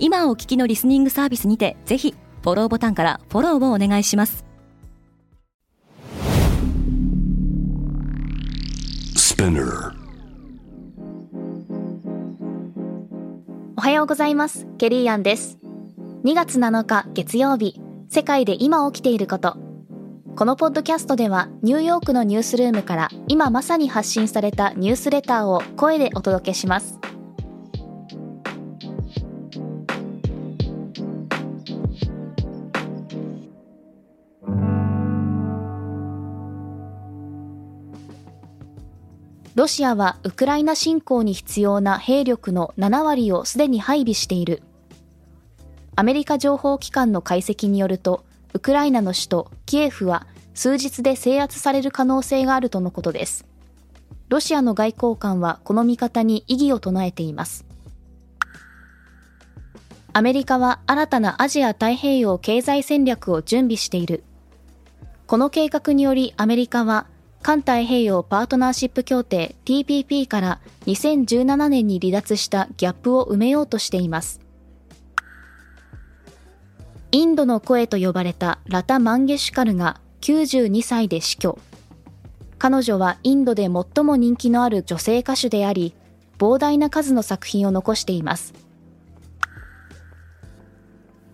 [0.00, 4.44] 今お聞きのリスニングサービスにてぜひフォローボタンからフォローをお願いします。
[13.76, 14.66] おはようございます。
[14.78, 15.58] ケリーアンです。
[16.24, 19.56] 2月7日月曜日世界で今起きていること。
[20.36, 27.00] このポッドキャストではニューヨークのニュースルームから今まさに発信されたニュースレターを声でお届けします
[39.58, 44.62] ロシアはウクライナ侵攻に必要な兵力の7割をすでに配備している。
[45.96, 53.46] アメリカ情報機関の解析によると、ウクライナの首都キエフは数日で制圧される可能性があるとのことです。
[54.28, 57.66] ロシアの外交官はこの見方に異議を唱えています。
[60.12, 64.22] アメリカは新たなアジア太平洋経済戦略を準備している。
[65.26, 67.08] この計画によりアメリカは
[67.42, 74.40] 環太平洋パートナーシップ協定 TPP から2017年に離脱したギャップを埋めようとしています。
[77.10, 81.58] インドの声と呼ばれたラタ・マンゲシュカルが92歳で死去。
[82.58, 85.94] 彼女はインドで最も人気のある女性歌手であり、
[86.38, 88.52] 膨大な数の作品を残しています。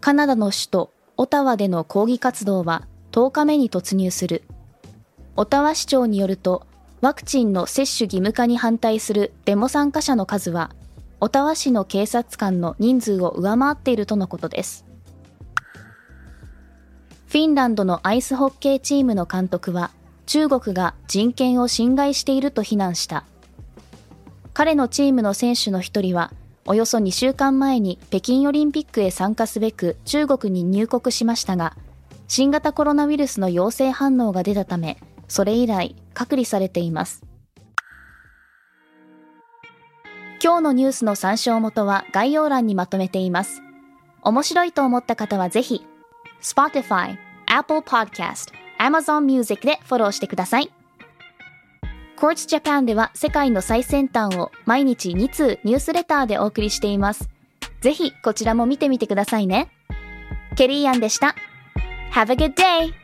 [0.01, 4.43] カナダの首都オタワでの抗議活動は10日目に突入する。
[5.37, 6.65] オタワ市長によると、
[7.01, 10.71] ワクチンの接種義務化に反対するデモ参加者の数は、
[11.21, 14.85] オタワ市の警察官の人数を上回っているとのことです。
[17.27, 19.91] フィンランドのアイスホッケーチームの監督は、
[20.27, 23.25] 中国が人権を侵害していると非難した。
[24.53, 26.31] 彼のチームの選手の一人は、
[26.65, 31.77] およそ2週間前に北京オリンピックへ参加すべく中国に入国しましたが、
[32.29, 34.97] 新型コロナウイルスの陽性反応が出たため、
[35.35, 37.25] それ以来隔離されています。
[40.41, 43.61] 今日のニュースの参照元は概要欄にまとめています。
[44.23, 45.85] 面白いと思った方はぜひ、
[46.41, 50.71] Spotify、Apple Podcast、Amazon Music でフォローしてください。
[52.17, 57.29] Quartz Japan では世界の最先端を毎日2通ニュースレターでお送りしています。
[57.81, 59.69] ぜひこちらも見てみてくださいね。
[60.55, 61.35] ケリーアンでした。
[62.13, 63.04] Have a good day!